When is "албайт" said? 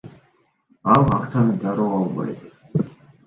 2.01-2.41